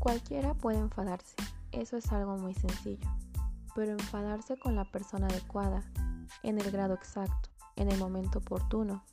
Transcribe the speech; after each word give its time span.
Cualquiera 0.00 0.54
puede 0.54 0.78
enfadarse, 0.78 1.36
eso 1.72 1.98
es 1.98 2.10
algo 2.10 2.38
muy 2.38 2.54
sencillo, 2.54 3.06
pero 3.74 3.92
enfadarse 3.92 4.58
con 4.58 4.74
la 4.74 4.86
persona 4.86 5.26
adecuada, 5.26 5.82
en 6.42 6.58
el 6.58 6.70
grado 6.70 6.94
exacto, 6.94 7.50
en 7.76 7.92
el 7.92 7.98
momento 7.98 8.38
oportuno, 8.38 9.04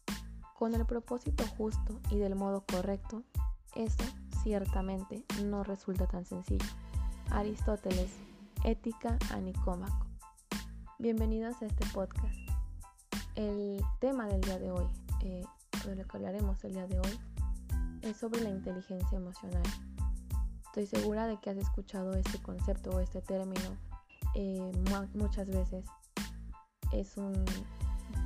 con 0.58 0.74
el 0.74 0.86
propósito 0.86 1.44
justo 1.58 2.00
y 2.10 2.20
del 2.20 2.36
modo 2.36 2.64
correcto, 2.72 3.24
eso 3.76 4.02
ciertamente 4.44 5.26
no 5.44 5.66
resulta 5.66 6.08
tan 6.08 6.24
sencillo. 6.24 6.66
Aristóteles, 7.32 8.14
Ética 8.64 9.18
a 9.32 9.42
Nicómaco. 9.42 10.08
Bienvenidos 11.00 11.62
a 11.62 11.66
este 11.66 11.86
podcast. 11.88 12.34
El 13.36 13.84
tema 14.00 14.28
del 14.28 14.40
día 14.40 14.58
de 14.58 14.72
hoy, 14.72 14.88
eh, 15.20 15.44
de 15.86 15.96
lo 15.98 16.08
que 16.08 16.16
hablaremos 16.16 16.64
el 16.64 16.72
día 16.72 16.88
de 16.88 16.98
hoy, 16.98 17.20
es 18.04 18.16
sobre 18.16 18.40
la 18.40 18.50
inteligencia 18.50 19.18
emocional. 19.18 19.64
Estoy 20.78 21.02
segura 21.02 21.26
de 21.26 21.38
que 21.38 21.50
has 21.50 21.58
escuchado 21.58 22.14
este 22.14 22.38
concepto 22.38 22.92
o 22.92 23.00
este 23.00 23.20
término 23.20 23.76
eh, 24.36 24.72
muchas 25.16 25.48
veces. 25.48 25.84
Es 26.92 27.18
un 27.18 27.34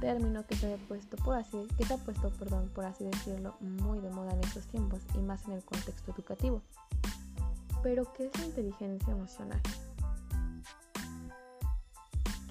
término 0.02 0.46
que 0.46 0.58
se 0.58 0.74
ha 0.74 0.78
puesto 0.90 1.16
por 1.16 1.38
así, 1.38 1.66
que 1.78 1.86
se 1.86 1.98
puesto, 2.00 2.30
perdón, 2.32 2.70
por 2.76 2.84
así 2.84 3.06
decirlo, 3.06 3.56
muy 3.62 4.02
de 4.02 4.10
moda 4.10 4.34
en 4.34 4.42
estos 4.42 4.68
tiempos 4.68 5.00
y 5.16 5.20
más 5.20 5.46
en 5.46 5.54
el 5.54 5.64
contexto 5.64 6.12
educativo. 6.12 6.62
Pero 7.84 8.12
¿qué 8.12 8.26
es 8.26 8.38
la 8.38 8.46
inteligencia 8.48 9.14
emocional? 9.14 9.62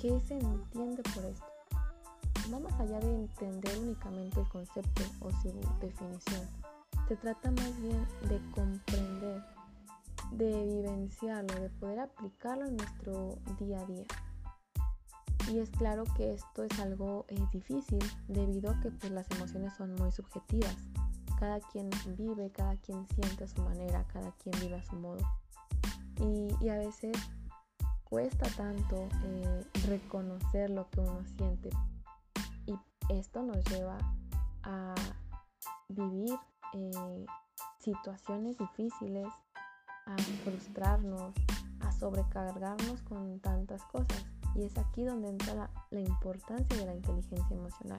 ¿Qué 0.00 0.18
se 0.20 0.38
entiende 0.38 1.02
por 1.14 1.26
esto? 1.26 1.44
Va 2.50 2.58
más 2.58 2.80
allá 2.80 3.00
de 3.00 3.16
entender 3.16 3.76
únicamente 3.76 4.40
el 4.40 4.48
concepto 4.48 5.02
o 5.20 5.30
su 5.42 5.52
definición. 5.78 6.48
Se 7.06 7.16
trata 7.16 7.50
más 7.50 7.82
bien 7.82 8.06
de 8.30 8.40
comprender 8.52 9.59
de 10.44 10.64
vivenciarlo, 10.64 11.54
de 11.60 11.68
poder 11.68 12.00
aplicarlo 12.00 12.64
en 12.66 12.76
nuestro 12.76 13.38
día 13.58 13.80
a 13.80 13.84
día. 13.84 14.04
Y 15.52 15.58
es 15.58 15.70
claro 15.70 16.04
que 16.16 16.32
esto 16.32 16.64
es 16.64 16.80
algo 16.80 17.26
eh, 17.28 17.38
difícil 17.52 17.98
debido 18.26 18.70
a 18.70 18.80
que 18.80 18.90
pues, 18.90 19.12
las 19.12 19.30
emociones 19.32 19.74
son 19.74 19.94
muy 19.96 20.10
subjetivas. 20.12 20.76
Cada 21.38 21.60
quien 21.60 21.90
vive, 22.16 22.50
cada 22.52 22.76
quien 22.76 23.06
siente 23.08 23.44
a 23.44 23.48
su 23.48 23.60
manera, 23.62 24.06
cada 24.12 24.32
quien 24.32 24.58
vive 24.60 24.76
a 24.76 24.84
su 24.84 24.96
modo. 24.96 25.20
Y, 26.18 26.68
a 26.68 26.76
veces 26.76 27.16
cuesta 28.04 28.46
tanto 28.56 29.08
eh, 29.24 29.64
reconocer 29.88 30.70
lo 30.70 30.88
que 30.90 31.00
uno 31.00 31.22
siente. 31.36 31.70
Y 32.66 32.74
esto 33.10 33.42
nos 33.42 33.62
lleva 33.66 33.98
a 34.62 34.94
vivir 35.88 36.38
eh, 36.74 37.26
situaciones 37.78 38.56
difíciles, 38.58 39.26
a 40.10 40.16
frustrarnos, 40.44 41.32
a 41.80 41.92
sobrecargarnos 41.92 43.02
con 43.02 43.38
tantas 43.40 43.82
cosas. 43.84 44.24
Y 44.54 44.64
es 44.64 44.76
aquí 44.78 45.04
donde 45.04 45.28
entra 45.28 45.70
la, 45.90 46.00
importancia 46.00 46.76
de 46.76 46.86
la 46.86 46.94
inteligencia 46.94 47.56
emocional. 47.56 47.98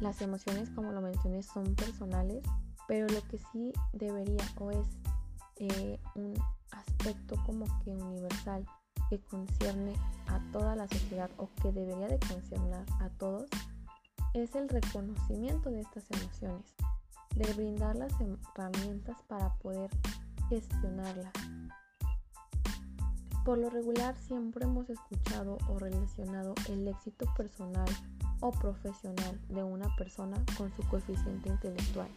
Las 0.00 0.20
emociones, 0.20 0.68
como 0.70 0.92
lo 0.92 1.00
mencioné, 1.00 1.42
son 1.42 1.74
personales, 1.74 2.42
pero 2.86 3.06
lo 3.08 3.22
que 3.28 3.38
sí 3.52 3.72
debería 3.92 4.44
o 4.58 4.70
es 4.70 4.86
eh, 5.56 5.98
un 6.14 6.34
aspecto 6.70 7.36
como 7.46 7.64
que 7.82 7.90
universal 7.90 8.66
que 9.08 9.18
concierne 9.20 9.94
a 10.26 10.40
toda 10.52 10.76
la 10.76 10.86
sociedad 10.88 11.30
o 11.38 11.48
que 11.62 11.72
debería 11.72 12.08
de 12.08 12.18
concernar 12.18 12.84
a 13.00 13.08
todos 13.10 13.48
es 14.34 14.54
el 14.54 14.68
reconocimiento 14.68 15.70
de 15.70 15.80
estas 15.80 16.10
emociones 16.10 16.74
de 17.36 17.52
brindar 17.52 17.94
las 17.96 18.12
herramientas 18.20 19.16
para 19.28 19.54
poder 19.58 19.90
gestionarlas. 20.48 21.32
Por 23.44 23.58
lo 23.58 23.70
regular 23.70 24.16
siempre 24.16 24.64
hemos 24.64 24.90
escuchado 24.90 25.58
o 25.68 25.78
relacionado 25.78 26.54
el 26.68 26.88
éxito 26.88 27.26
personal 27.36 27.86
o 28.40 28.50
profesional 28.50 29.40
de 29.48 29.62
una 29.62 29.94
persona 29.96 30.42
con 30.56 30.74
su 30.74 30.82
coeficiente 30.88 31.48
intelectual, 31.48 32.08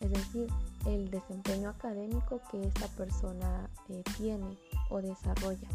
es 0.00 0.10
decir, 0.10 0.48
el 0.86 1.10
desempeño 1.10 1.70
académico 1.70 2.40
que 2.50 2.62
esta 2.66 2.86
persona 2.88 3.70
eh, 3.88 4.02
tiene 4.18 4.58
o 4.90 5.00
desarrolla. 5.00 5.68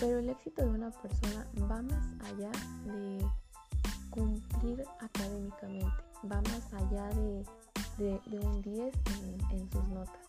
Pero 0.00 0.18
el 0.18 0.28
éxito 0.28 0.62
de 0.62 0.70
una 0.70 0.90
persona 0.90 1.46
va 1.70 1.82
más 1.82 2.06
allá 2.24 2.50
de 2.84 3.24
cumplir 4.10 4.84
académicamente, 5.00 6.02
va 6.24 6.40
más 6.42 6.72
allá 6.72 7.08
de 7.10 7.44
de, 7.98 8.20
un 8.40 8.62
10 8.62 8.94
en, 9.50 9.70
sus 9.70 9.84
notas. 9.88 10.28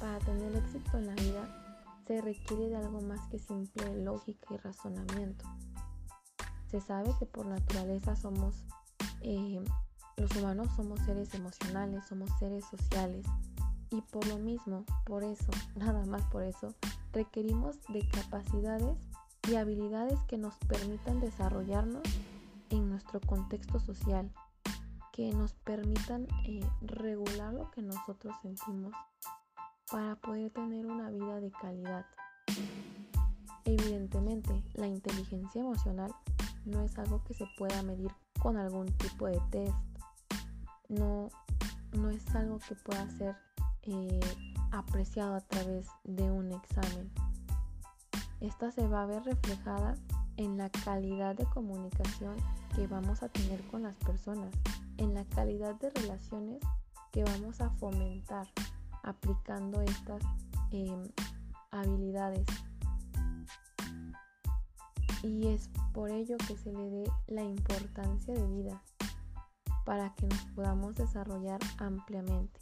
Para 0.00 0.18
tener 0.20 0.54
éxito 0.56 0.98
en 0.98 1.06
la 1.06 1.14
vida 1.14 1.64
se 2.06 2.20
requiere 2.20 2.68
de 2.68 2.76
algo 2.76 3.00
más 3.02 3.20
que 3.28 3.38
simple 3.38 4.02
lógica 4.02 4.54
y 4.54 4.56
razonamiento. 4.56 5.44
Se 6.70 6.80
sabe 6.80 7.10
que 7.18 7.26
por 7.26 7.46
naturaleza 7.46 8.16
somos, 8.16 8.64
eh, 9.22 9.64
los 10.16 10.36
humanos 10.36 10.68
somos 10.76 11.00
seres 11.00 11.32
emocionales, 11.34 12.04
somos 12.08 12.30
seres 12.38 12.64
sociales 12.64 13.24
y 13.90 14.02
por 14.02 14.26
lo 14.26 14.38
mismo, 14.38 14.84
por 15.06 15.22
eso, 15.22 15.50
nada 15.76 16.04
más 16.06 16.22
por 16.26 16.42
eso, 16.42 16.74
requerimos 17.12 17.76
de 17.88 18.06
capacidades 18.08 18.98
y 19.48 19.54
habilidades 19.54 20.18
que 20.26 20.36
nos 20.36 20.56
permitan 20.58 21.20
desarrollarnos 21.20 22.02
en 22.70 22.90
nuestro 22.90 23.20
contexto 23.20 23.78
social 23.78 24.30
que 25.18 25.32
nos 25.32 25.52
permitan 25.52 26.28
eh, 26.46 26.60
regular 26.80 27.52
lo 27.52 27.72
que 27.72 27.82
nosotros 27.82 28.36
sentimos 28.40 28.92
para 29.90 30.14
poder 30.14 30.52
tener 30.52 30.86
una 30.86 31.10
vida 31.10 31.40
de 31.40 31.50
calidad. 31.50 32.06
Evidentemente, 33.64 34.62
la 34.74 34.86
inteligencia 34.86 35.60
emocional 35.60 36.14
no 36.64 36.82
es 36.82 36.96
algo 37.00 37.24
que 37.24 37.34
se 37.34 37.46
pueda 37.58 37.82
medir 37.82 38.12
con 38.40 38.58
algún 38.58 38.86
tipo 38.96 39.26
de 39.26 39.40
test. 39.50 39.74
No, 40.88 41.30
no 41.98 42.10
es 42.10 42.32
algo 42.36 42.60
que 42.60 42.76
pueda 42.76 43.10
ser 43.10 43.34
eh, 43.82 44.20
apreciado 44.70 45.34
a 45.34 45.40
través 45.40 45.88
de 46.04 46.30
un 46.30 46.52
examen. 46.52 47.10
Esta 48.38 48.70
se 48.70 48.86
va 48.86 49.02
a 49.02 49.06
ver 49.06 49.24
reflejada 49.24 49.96
en 50.36 50.56
la 50.56 50.70
calidad 50.70 51.34
de 51.34 51.44
comunicación 51.46 52.36
que 52.76 52.86
vamos 52.86 53.24
a 53.24 53.28
tener 53.28 53.60
con 53.66 53.82
las 53.82 53.96
personas 53.96 54.54
en 54.98 55.14
la 55.14 55.24
calidad 55.24 55.74
de 55.76 55.90
relaciones 55.90 56.60
que 57.12 57.24
vamos 57.24 57.60
a 57.60 57.70
fomentar 57.70 58.46
aplicando 59.02 59.80
estas 59.80 60.22
em, 60.70 61.08
habilidades. 61.70 62.46
Y 65.22 65.48
es 65.48 65.70
por 65.92 66.10
ello 66.10 66.36
que 66.46 66.56
se 66.56 66.72
le 66.72 66.90
dé 66.90 67.10
la 67.26 67.42
importancia 67.42 68.34
de 68.34 68.46
vida 68.46 68.82
para 69.84 70.14
que 70.14 70.26
nos 70.26 70.44
podamos 70.54 70.94
desarrollar 70.94 71.58
ampliamente. 71.78 72.60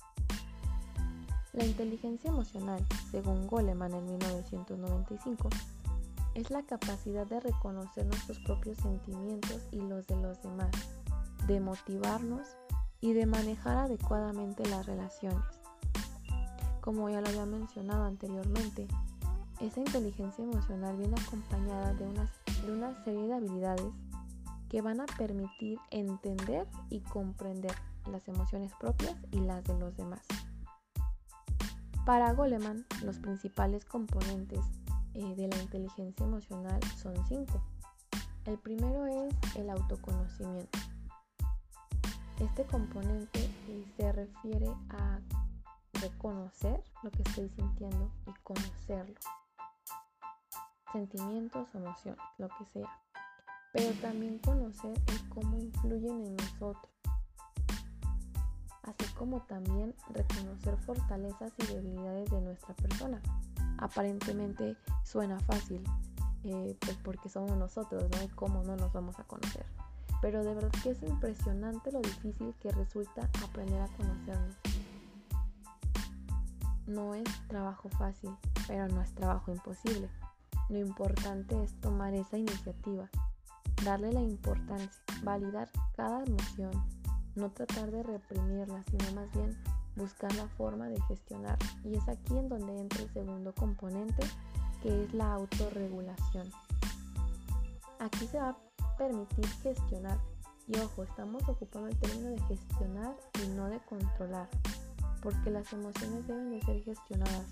La 1.53 1.65
inteligencia 1.65 2.31
emocional, 2.31 2.87
según 3.11 3.47
Goleman 3.47 3.95
en 3.95 4.07
1995, 4.07 5.49
es 6.35 6.51
la 6.51 6.63
capacidad 6.63 7.27
de 7.27 7.41
reconocer 7.41 8.07
nuestros 8.07 8.39
propios 8.41 8.77
sentimientos 8.79 9.67
y 9.73 9.81
los 9.81 10.07
de 10.07 10.17
los 10.17 10.41
demás 10.43 10.71
de 11.47 11.61
motivarnos 11.61 12.57
y 13.01 13.13
de 13.13 13.27
manejar 13.27 13.77
adecuadamente 13.77 14.67
las 14.69 14.87
relaciones. 14.87 15.45
Como 16.81 17.09
ya 17.09 17.21
lo 17.21 17.29
había 17.29 17.47
mencionado 17.47 18.05
anteriormente, 18.05 18.87
esa 19.61 19.81
inteligencia 19.81 20.45
emocional 20.45 20.97
viene 20.97 21.17
acompañada 21.21 21.95
de 21.95 22.07
una, 22.07 22.31
de 22.65 22.73
una 22.73 23.05
serie 23.05 23.27
de 23.27 23.35
habilidades 23.35 23.93
que 24.69 24.83
van 24.83 25.01
a 25.01 25.07
permitir 25.07 25.79
entender 25.91 26.67
y 26.91 27.01
comprender 27.01 27.75
las 28.11 28.29
emociones 28.29 28.73
propias 28.79 29.17
y 29.31 29.41
las 29.41 29.65
de 29.65 29.79
los 29.79 29.97
demás. 29.97 30.23
Para 32.05 32.33
Goleman, 32.33 32.87
los 33.03 33.19
principales 33.19 33.85
componentes 33.85 34.61
eh, 35.15 35.35
de 35.35 35.49
la 35.49 35.61
inteligencia 35.61 36.25
emocional 36.25 36.81
son 37.03 37.15
cinco. 37.27 37.63
El 38.45 38.59
primero 38.59 39.07
es 39.07 39.57
el 39.57 39.71
autoconocimiento. 39.71 40.79
Este 42.39 42.67
componente 42.67 43.41
eh, 43.69 43.87
se 43.97 44.13
refiere 44.13 44.69
a 44.91 45.21
reconocer 46.03 46.85
lo 47.03 47.11
que 47.11 47.23
estoy 47.23 47.49
sintiendo 47.49 48.13
y 48.27 48.33
conocerlo. 48.43 49.15
Sentimientos, 50.93 51.75
emociones, 51.75 52.21
lo 52.37 52.49
que 52.49 52.67
sea. 52.75 53.01
Pero 53.73 53.91
también 54.03 54.39
conocer 54.41 54.93
el 55.07 55.29
cómo 55.31 55.57
influyen 55.57 56.27
en 56.27 56.37
nosotros. 56.37 56.93
Así 58.83 59.15
como 59.15 59.41
también 59.47 59.95
reconocer 60.11 60.77
fortalezas 60.77 61.55
y 61.57 61.67
debilidades 61.73 62.31
de 62.31 62.41
nuestra 62.43 62.75
persona. 62.75 63.23
Aparentemente 63.79 64.77
suena 65.05 65.41
fácil, 65.41 65.83
eh, 66.45 66.77
pues 66.81 66.99
porque 66.99 67.31
somos 67.31 67.57
nosotros, 67.57 68.05
¿no? 68.11 68.23
Y 68.23 68.29
cómo 68.29 68.63
no 68.63 68.77
nos 68.77 68.93
vamos 68.93 69.19
a 69.19 69.25
conocer 69.25 69.65
pero 70.27 70.43
de 70.43 70.55
verdad 70.55 70.73
que 70.83 70.91
es 70.91 71.01
impresionante 71.05 71.93
lo 71.93 72.01
difícil 72.01 72.53
que 72.61 72.73
resulta 72.73 73.31
aprender 73.45 73.81
a 73.81 73.87
conocernos. 73.97 74.57
no 76.89 77.15
es 77.15 77.29
trabajo 77.47 77.89
fácil, 77.91 78.31
pero 78.67 78.89
no 78.89 79.03
es 79.03 79.15
trabajo 79.15 79.53
imposible. 79.53 80.11
Lo 80.69 80.79
importante 80.79 81.63
es 81.63 81.81
tomar 81.81 82.13
esa 82.13 82.39
iniciativa, 82.39 83.09
darle 83.85 84.13
la 84.13 84.21
importancia, 84.21 84.91
validar 85.23 85.71
cada 85.97 86.25
emoción, 86.25 86.73
no 87.37 87.53
tratar 87.53 87.93
de 87.93 88.03
reprimirla, 88.03 88.83
sino 88.91 89.13
más 89.13 89.33
bien 89.33 89.57
buscar 89.95 90.35
la 90.35 90.49
forma 90.49 90.89
de 90.89 91.01
gestionar. 91.03 91.57
Y 91.85 91.95
es 91.95 92.09
aquí 92.09 92.37
en 92.37 92.49
donde 92.49 92.81
entra 92.81 93.01
el 93.01 93.13
segundo 93.13 93.55
componente, 93.55 94.27
que 94.83 95.05
es 95.05 95.15
la 95.15 95.35
autorregulación. 95.35 96.51
Aquí 98.01 98.27
se 98.27 98.39
va 98.41 98.57
permitir 98.97 99.47
gestionar. 99.63 100.19
Y 100.67 100.79
ojo, 100.79 101.05
estamos 101.05 101.49
ocupando 101.49 101.89
el 101.89 101.97
término 101.99 102.31
de 102.31 102.41
gestionar 102.43 103.17
y 103.45 103.49
no 103.49 103.69
de 103.69 103.79
controlar, 103.81 104.49
porque 105.23 105.51
las 105.51 105.73
emociones 105.73 106.27
deben 106.27 106.51
de 106.51 106.61
ser 106.63 106.83
gestionadas, 106.83 107.47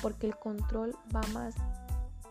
porque 0.00 0.26
el 0.26 0.36
control 0.36 0.96
va 1.14 1.22
más 1.32 1.54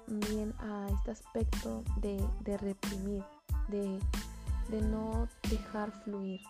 bien 0.08 0.54
a 0.60 0.88
este 0.90 1.12
aspecto 1.12 1.84
de, 2.02 2.58
reprimir, 2.58 3.24
de, 3.70 4.00
de 4.70 4.82
no 4.82 5.28
dejar 5.50 5.92
fluir. 6.04 6.42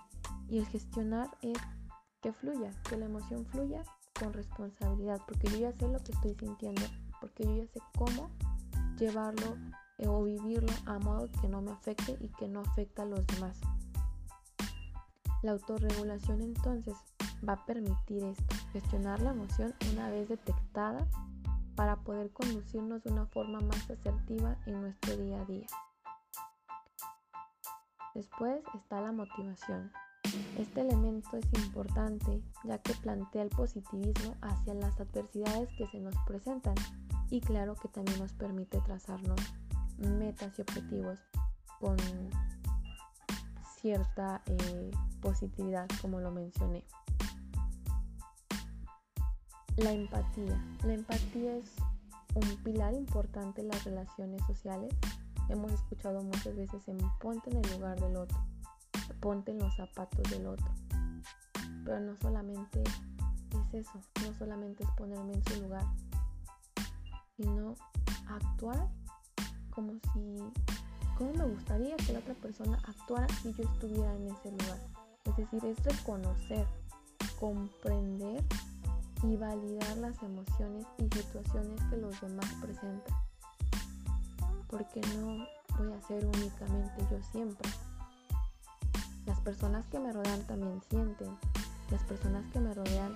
Y 0.49 0.57
el 0.57 0.65
gestionar 0.67 1.29
es 1.41 1.57
que 2.21 2.33
fluya, 2.33 2.71
que 2.89 2.97
la 2.97 3.05
emoción 3.05 3.45
fluya 3.45 3.83
con 4.19 4.33
responsabilidad, 4.33 5.21
porque 5.27 5.47
yo 5.49 5.57
ya 5.57 5.71
sé 5.73 5.87
lo 5.87 5.99
que 5.99 6.11
estoy 6.11 6.35
sintiendo, 6.35 6.81
porque 7.19 7.43
yo 7.43 7.55
ya 7.55 7.67
sé 7.67 7.79
cómo 7.97 8.29
llevarlo 8.97 9.57
o 10.07 10.23
vivirlo 10.23 10.73
a 10.85 10.99
modo 10.99 11.29
que 11.41 11.47
no 11.47 11.61
me 11.61 11.71
afecte 11.71 12.17
y 12.19 12.29
que 12.29 12.47
no 12.47 12.61
afecta 12.61 13.03
a 13.03 13.05
los 13.05 13.25
demás. 13.27 13.59
La 15.41 15.53
autorregulación 15.53 16.41
entonces 16.41 16.95
va 17.47 17.53
a 17.53 17.65
permitir 17.65 18.23
esto, 18.23 18.55
gestionar 18.71 19.19
la 19.21 19.31
emoción 19.31 19.73
una 19.93 20.09
vez 20.09 20.29
detectada 20.29 21.07
para 21.75 21.95
poder 21.95 22.31
conducirnos 22.31 23.03
de 23.03 23.11
una 23.11 23.25
forma 23.27 23.59
más 23.59 23.89
asertiva 23.89 24.57
en 24.65 24.81
nuestro 24.81 25.17
día 25.17 25.41
a 25.41 25.45
día. 25.45 25.65
Después 28.13 28.61
está 28.75 29.01
la 29.01 29.11
motivación. 29.11 29.91
Este 30.57 30.81
elemento 30.81 31.37
es 31.37 31.45
importante 31.63 32.43
ya 32.63 32.77
que 32.77 32.93
plantea 32.93 33.41
el 33.41 33.49
positivismo 33.49 34.35
hacia 34.41 34.73
las 34.73 34.99
adversidades 34.99 35.69
que 35.77 35.87
se 35.87 35.99
nos 35.99 36.15
presentan 36.27 36.75
y 37.29 37.41
claro 37.41 37.75
que 37.75 37.87
también 37.87 38.19
nos 38.19 38.33
permite 38.33 38.79
trazarnos 38.81 39.39
metas 40.07 40.57
y 40.57 40.61
objetivos 40.61 41.19
con 41.79 41.97
cierta 43.81 44.41
eh, 44.45 44.91
positividad 45.21 45.87
como 46.01 46.19
lo 46.19 46.31
mencioné. 46.31 46.85
La 49.77 49.91
empatía. 49.91 50.63
La 50.83 50.93
empatía 50.93 51.55
es 51.55 51.71
un 52.35 52.57
pilar 52.63 52.93
importante 52.93 53.61
en 53.61 53.69
las 53.69 53.83
relaciones 53.83 54.41
sociales. 54.45 54.93
Hemos 55.49 55.71
escuchado 55.71 56.21
muchas 56.21 56.55
veces 56.55 56.87
en 56.87 56.97
ponte 57.19 57.49
en 57.49 57.57
el 57.57 57.71
lugar 57.71 57.99
del 57.99 58.15
otro, 58.15 58.37
ponte 59.19 59.51
en 59.51 59.59
los 59.59 59.75
zapatos 59.75 60.29
del 60.29 60.47
otro. 60.47 60.71
Pero 61.83 61.99
no 61.99 62.15
solamente 62.17 62.83
es 62.83 63.73
eso, 63.73 63.99
no 64.25 64.33
solamente 64.37 64.83
es 64.83 64.89
ponerme 64.91 65.33
en 65.33 65.43
su 65.45 65.61
lugar, 65.61 65.85
sino 67.35 67.75
actuar 68.27 68.87
como 69.71 69.93
si, 70.13 70.37
como 71.17 71.33
me 71.33 71.45
gustaría 71.45 71.95
que 71.97 72.13
la 72.13 72.19
otra 72.19 72.33
persona 72.35 72.77
actuara 72.87 73.27
si 73.41 73.53
yo 73.53 73.63
estuviera 73.63 74.13
en 74.15 74.27
ese 74.27 74.51
lugar. 74.51 74.79
Es 75.25 75.37
decir, 75.37 75.65
es 75.65 75.83
reconocer, 75.83 76.67
comprender 77.39 78.43
y 79.23 79.35
validar 79.35 79.97
las 79.97 80.21
emociones 80.23 80.85
y 80.97 81.03
situaciones 81.15 81.81
que 81.89 81.97
los 81.97 82.19
demás 82.21 82.47
presentan. 82.61 83.17
Porque 84.67 85.01
no 85.17 85.45
voy 85.77 85.93
a 85.93 86.01
ser 86.07 86.25
únicamente 86.25 87.05
yo 87.09 87.21
siempre. 87.31 87.69
Las 89.25 89.39
personas 89.41 89.85
que 89.87 89.99
me 89.99 90.11
rodean 90.11 90.45
también 90.47 90.81
sienten. 90.89 91.37
Las 91.91 92.03
personas 92.03 92.45
que 92.51 92.59
me 92.59 92.73
rodean 92.73 93.15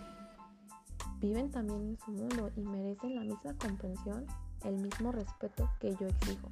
viven 1.19 1.49
también 1.49 1.81
en 1.81 1.97
su 1.97 2.11
mundo 2.11 2.51
y 2.55 2.61
merecen 2.61 3.15
la 3.15 3.21
misma 3.21 3.53
comprensión, 3.57 4.25
el 4.63 4.77
mismo 4.77 5.11
respeto 5.11 5.69
que 5.79 5.95
yo 5.95 6.07
exijo. 6.07 6.49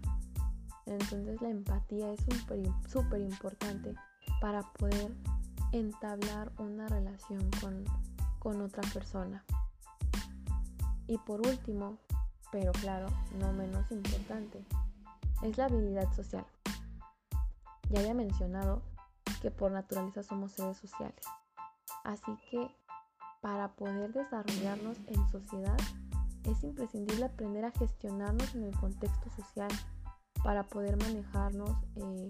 Entonces 0.86 1.42
la 1.42 1.50
empatía 1.50 2.12
es 2.12 2.20
súper 2.90 3.22
importante 3.22 3.96
para 4.42 4.62
poder 4.74 5.12
entablar 5.72 6.52
una 6.58 6.88
relación 6.88 7.50
con 7.62 7.86
con 8.44 8.62
otra 8.62 8.84
persona. 8.94 9.44
Y 11.08 11.18
por 11.18 11.40
último, 11.48 11.98
pero 12.52 12.74
claro, 12.74 13.08
no 13.40 13.54
menos 13.54 13.90
importante, 13.90 14.64
es 15.42 15.58
la 15.58 15.66
habilidad 15.66 16.12
social. 16.14 16.46
Ya 17.90 18.02
había 18.02 18.14
mencionado 18.14 18.82
que 19.42 19.50
por 19.50 19.72
naturaleza 19.72 20.24
somos 20.24 20.52
seres 20.52 20.78
sociales. 20.78 21.26
Así 22.04 22.38
que 22.52 22.70
para 23.42 23.70
poder 23.76 24.12
desarrollarnos 24.12 24.98
en 25.08 25.30
sociedad 25.30 25.78
es 26.54 26.64
imprescindible 26.64 27.26
aprender 27.26 27.66
a 27.66 27.72
gestionarnos 27.72 28.56
en 28.56 28.64
el 28.64 28.76
contexto 28.78 29.30
social 29.32 29.70
para 30.44 30.64
poder 30.64 30.98
manejarnos 30.98 31.72
eh, 31.96 32.30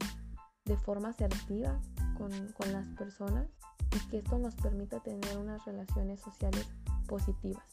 de 0.65 0.77
forma 0.77 1.09
asertiva 1.09 1.79
con, 2.17 2.31
con 2.53 2.71
las 2.71 2.87
personas 2.89 3.47
y 3.95 3.99
que 4.09 4.17
esto 4.19 4.39
nos 4.39 4.55
permita 4.55 4.99
tener 5.01 5.37
unas 5.37 5.63
relaciones 5.65 6.19
sociales 6.21 6.67
positivas. 7.07 7.63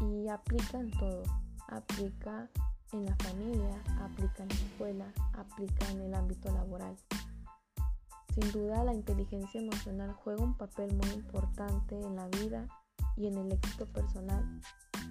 Y 0.00 0.28
aplica 0.28 0.78
en 0.78 0.90
todo, 0.92 1.22
aplica 1.68 2.48
en 2.92 3.04
la 3.04 3.16
familia, 3.16 3.82
aplica 4.00 4.42
en 4.42 4.48
la 4.48 4.54
escuela, 4.54 5.12
aplica 5.34 5.90
en 5.90 6.00
el 6.00 6.14
ámbito 6.14 6.52
laboral. 6.52 6.96
Sin 8.34 8.52
duda 8.52 8.84
la 8.84 8.94
inteligencia 8.94 9.60
emocional 9.60 10.12
juega 10.12 10.42
un 10.42 10.56
papel 10.56 10.94
muy 10.94 11.10
importante 11.10 12.00
en 12.00 12.16
la 12.16 12.28
vida 12.28 12.66
y 13.16 13.26
en 13.26 13.36
el 13.36 13.52
éxito 13.52 13.84
personal 13.86 14.60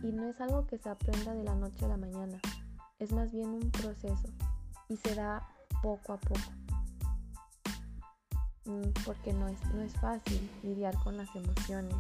y 0.04 0.12
no 0.12 0.28
es 0.28 0.40
algo 0.42 0.66
que 0.68 0.78
se 0.78 0.90
aprenda 0.90 1.34
de 1.34 1.44
la 1.44 1.56
noche 1.56 1.86
a 1.86 1.90
la 1.90 1.98
mañana, 1.98 2.40
es 3.00 3.12
más 3.12 3.32
bien 3.32 3.50
un 3.50 3.72
proceso 3.72 4.30
y 4.90 4.98
se 4.98 5.16
da 5.16 5.48
poco 5.82 6.14
a 6.14 6.18
poco. 6.18 6.40
Mm, 8.66 8.90
porque 9.06 9.34
no 9.34 9.48
es, 9.48 9.64
no 9.74 9.82
es 9.82 9.94
fácil 9.94 10.50
lidiar 10.64 10.96
con 11.04 11.18
las 11.18 11.34
emociones, 11.36 11.96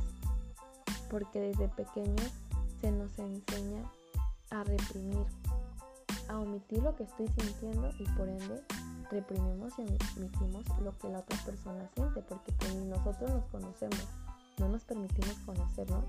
porque 1.09 1.39
desde 1.39 1.69
pequeños 1.69 2.31
se 2.81 2.91
nos 2.91 3.17
enseña 3.17 3.83
a 4.51 4.63
reprimir, 4.63 5.25
a 6.27 6.39
omitir 6.39 6.83
lo 6.83 6.95
que 6.95 7.03
estoy 7.03 7.27
sintiendo 7.29 7.89
y 7.99 8.03
por 8.17 8.27
ende 8.27 8.63
reprimimos 9.09 9.73
y 9.79 9.83
omitimos 10.19 10.65
lo 10.81 10.97
que 10.97 11.09
la 11.09 11.19
otra 11.19 11.37
persona 11.45 11.89
siente, 11.95 12.21
porque 12.21 12.53
nosotros 12.85 13.31
nos 13.31 13.45
conocemos, 13.45 14.05
no 14.57 14.67
nos 14.67 14.83
permitimos 14.83 15.35
conocernos 15.45 16.03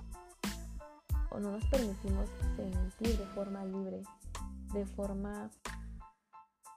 o 1.31 1.39
no 1.39 1.53
nos 1.53 1.65
permitimos 1.67 2.29
sentir 2.57 3.19
de 3.19 3.27
forma 3.35 3.65
libre, 3.65 4.03
de 4.73 4.87
forma 4.87 5.51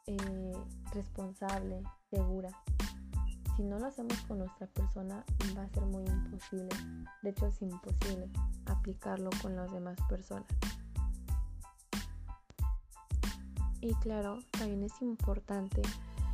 eh, 0.07 0.53
responsable, 0.93 1.83
segura. 2.09 2.49
Si 3.55 3.63
no 3.63 3.79
lo 3.79 3.87
hacemos 3.87 4.17
con 4.21 4.39
nuestra 4.39 4.67
persona, 4.67 5.23
va 5.57 5.63
a 5.63 5.69
ser 5.69 5.83
muy 5.83 6.03
imposible. 6.05 6.69
De 7.21 7.29
hecho, 7.29 7.47
es 7.47 7.61
imposible 7.61 8.29
aplicarlo 8.65 9.29
con 9.41 9.55
las 9.55 9.71
demás 9.71 9.97
personas. 10.09 10.47
Y 13.81 13.93
claro, 13.95 14.39
también 14.51 14.83
es 14.83 15.01
importante 15.01 15.81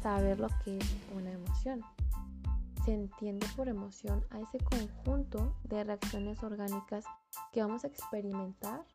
saber 0.01 0.39
lo 0.39 0.50
que 0.63 0.77
es 0.77 0.97
una 1.15 1.31
emoción. 1.31 1.81
Se 2.86 2.93
entiende 2.93 3.47
por 3.55 3.67
emoción 3.67 4.24
a 4.29 4.39
ese 4.39 4.59
conjunto 4.59 5.55
de 5.63 5.83
reacciones 5.83 6.43
orgánicas 6.43 7.05
que 7.51 7.62
vamos 7.62 7.84
a 7.84 7.88
experimentar 7.88 8.86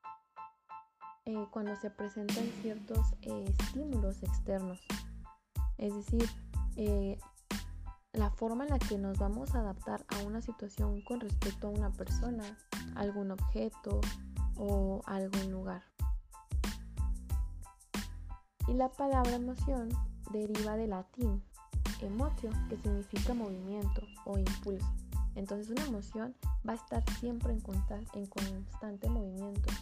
eh, 1.25 1.47
cuando 1.51 1.77
se 1.77 1.91
presentan 1.91 2.45
ciertos 2.63 3.15
eh, 3.23 3.55
estímulos 3.59 4.23
externos. 4.23 4.81
Es 5.79 5.95
decir, 5.95 6.29
eh, 6.77 7.19
la 8.13 8.31
forma 8.31 8.65
en 8.65 8.71
la 8.71 8.79
que 8.79 8.99
nos 8.99 9.19
vamos 9.19 9.55
a 9.55 9.61
adaptar 9.61 10.05
a 10.09 10.19
una 10.25 10.43
situación 10.43 11.01
con 11.03 11.21
respecto 11.21 11.69
a 11.69 11.71
una 11.71 11.91
persona, 11.91 12.45
algún 12.95 13.31
objeto 13.31 14.01
o 14.57 15.03
algún 15.07 15.51
lugar. 15.51 15.83
Y 18.69 18.75
la 18.75 18.91
palabra 18.91 19.35
emoción 19.35 19.89
deriva 20.31 20.77
del 20.77 20.91
latín 20.91 21.43
emotio, 22.01 22.51
que 22.69 22.77
significa 22.77 23.35
movimiento 23.35 24.03
o 24.25 24.39
impulso. 24.39 24.87
Entonces 25.35 25.71
una 25.71 25.85
emoción 25.85 26.35
va 26.67 26.73
a 26.73 26.77
estar 26.77 27.03
siempre 27.19 27.53
en, 27.53 27.63
en 28.15 28.27
constante 28.27 29.09
movimiento. 29.09 29.73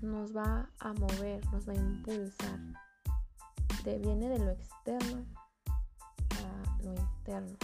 Nos 0.00 0.36
va 0.36 0.68
a 0.80 0.92
mover, 0.92 1.44
nos 1.52 1.68
va 1.68 1.72
a 1.72 1.76
impulsar. 1.76 2.58
viene 3.84 4.28
de 4.28 4.38
lo 4.38 4.50
externo 4.50 5.24
lo 6.84 6.94
interno. 6.94 7.56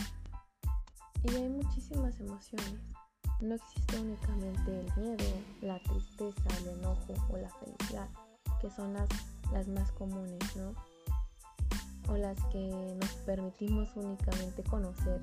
Y 1.24 1.34
hay 1.34 1.48
muchísimas 1.48 2.18
emociones. 2.20 2.80
no 3.40 3.54
existe 3.54 4.00
únicamente 4.00 4.80
el 4.80 4.92
miedo, 4.96 5.24
la 5.62 5.78
tristeza, 5.80 6.42
el 6.60 6.78
enojo 6.78 7.14
o 7.30 7.36
la 7.36 7.48
felicidad, 7.50 8.08
que 8.60 8.70
son 8.70 8.94
las, 8.94 9.08
las 9.52 9.68
más 9.68 9.92
comunes, 9.92 10.56
¿no? 10.56 10.74
O 12.08 12.16
las 12.16 12.38
que 12.46 12.96
nos 13.00 13.12
permitimos 13.26 13.90
únicamente 13.96 14.62
conocer. 14.64 15.20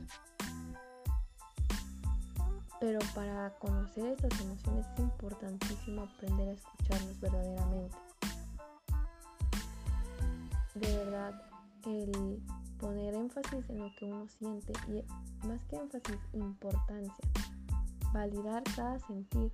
Pero 2.86 3.00
para 3.15 3.50
conocer 3.58 4.06
estas 4.06 4.39
emociones 4.42 4.86
es 4.94 5.00
importantísimo 5.00 6.04
aprender 6.04 6.50
a 6.50 6.51
escucharnos 6.51 7.20
verdaderamente. 7.20 7.98
De 10.75 10.98
verdad, 10.98 11.34
el 11.88 12.44
poner 12.80 13.15
énfasis 13.15 13.68
en 13.72 13.80
lo 13.80 13.89
que 13.96 14.06
uno 14.06 14.27
siente 14.27 14.72
y 14.88 15.04
más 15.48 15.60
que 15.63 15.77
énfasis, 15.77 16.20
importancia 16.34 17.25
validar 18.13 18.62
cada 18.75 19.00
sentir, 19.00 19.51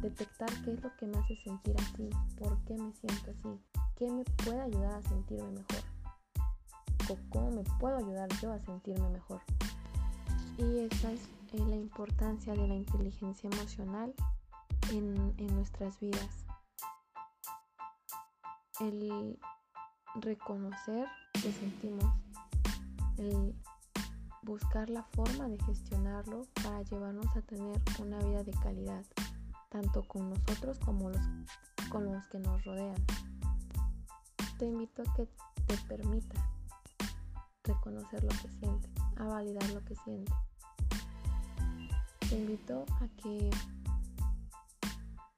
detectar 0.00 0.48
qué 0.62 0.74
es 0.74 0.82
lo 0.84 0.96
que 0.98 1.06
me 1.06 1.18
hace 1.18 1.34
sentir 1.42 1.74
así, 1.76 2.08
por 2.38 2.56
qué 2.66 2.74
me 2.74 2.92
siento 2.92 3.32
así, 3.32 3.60
qué 3.96 4.08
me 4.12 4.22
puede 4.44 4.60
ayudar 4.60 4.94
a 4.94 5.02
sentirme 5.02 5.50
mejor 5.50 5.82
o 7.10 7.18
cómo 7.30 7.50
me 7.50 7.64
puedo 7.80 7.96
ayudar 7.96 8.28
yo 8.40 8.52
a 8.52 8.60
sentirme 8.60 9.08
mejor. 9.08 9.40
Y 10.58 10.78
esa 10.78 11.10
es 11.10 11.35
la 11.52 11.76
importancia 11.76 12.54
de 12.54 12.68
la 12.68 12.74
inteligencia 12.74 13.48
emocional 13.50 14.14
en, 14.90 15.34
en 15.38 15.54
nuestras 15.54 15.98
vidas. 16.00 16.44
El 18.80 19.38
reconocer 20.16 21.06
que 21.32 21.52
sentimos, 21.52 22.12
el 23.18 23.54
buscar 24.42 24.88
la 24.90 25.02
forma 25.02 25.48
de 25.48 25.58
gestionarlo 25.64 26.46
para 26.62 26.82
llevarnos 26.82 27.26
a 27.36 27.42
tener 27.42 27.80
una 27.98 28.18
vida 28.18 28.44
de 28.44 28.52
calidad, 28.52 29.04
tanto 29.70 30.06
con 30.06 30.30
nosotros 30.30 30.78
como 30.78 31.10
los, 31.10 31.22
con 31.90 32.04
los 32.04 32.26
que 32.28 32.38
nos 32.38 32.64
rodean. 32.64 33.04
Te 34.58 34.66
invito 34.66 35.02
a 35.02 35.14
que 35.14 35.28
te 35.66 35.76
permita 35.88 36.48
reconocer 37.64 38.22
lo 38.22 38.28
que 38.28 38.48
siente, 38.60 38.88
a 39.16 39.24
validar 39.24 39.68
lo 39.70 39.84
que 39.84 39.96
siente. 39.96 40.32
Te 42.28 42.34
invito 42.34 42.84
a 43.00 43.06
que 43.22 43.50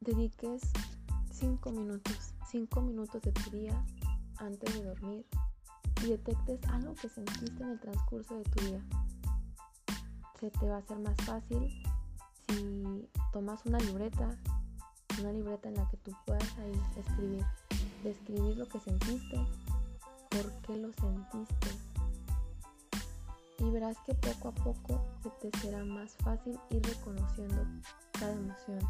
dediques 0.01 0.63
5 1.33 1.71
minutos, 1.71 2.33
5 2.51 2.81
minutos 2.81 3.21
de 3.21 3.31
tu 3.31 3.51
día 3.51 3.85
antes 4.39 4.73
de 4.73 4.85
dormir 4.85 5.27
y 6.03 6.07
detectes 6.07 6.59
algo 6.69 6.95
que 6.95 7.11
sentiste 7.11 7.63
en 7.63 7.71
el 7.73 7.81
transcurso 7.81 8.39
de 8.39 8.45
tu 8.45 8.65
día. 8.65 8.81
Se 10.41 10.51
te 10.51 10.67
va 10.67 10.77
a 10.77 10.79
hacer 10.79 10.99
más 11.01 11.17
fácil 11.27 11.69
si 12.49 13.07
tomas 13.35 13.67
una 13.67 13.79
libreta, 13.81 14.35
una 15.21 15.33
libreta 15.33 15.69
en 15.69 15.75
la 15.75 15.87
que 15.91 15.99
tú 15.99 16.13
puedas 16.25 16.57
ahí 16.57 16.81
escribir, 16.97 17.45
describir 18.03 18.57
lo 18.57 18.67
que 18.67 18.81
sentiste, 18.81 19.37
por 20.31 20.53
qué 20.63 20.79
lo 20.79 20.91
sentiste 20.95 21.98
y 23.59 23.71
verás 23.71 23.97
que 24.07 24.15
poco 24.15 24.49
a 24.49 24.53
poco 24.53 25.05
se 25.23 25.31
te 25.51 25.59
será 25.59 25.85
más 25.85 26.17
fácil 26.23 26.59
ir 26.71 26.83
reconociendo 26.83 27.67
cada 28.13 28.33
emoción. 28.33 28.81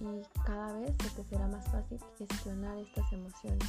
Y 0.00 0.22
cada 0.44 0.72
vez 0.72 0.94
se 1.02 1.10
te 1.10 1.24
será 1.28 1.46
más 1.48 1.64
fácil 1.70 1.98
gestionar 2.18 2.76
estas 2.78 3.12
emociones. 3.12 3.68